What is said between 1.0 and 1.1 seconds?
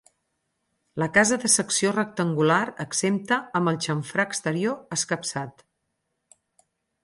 La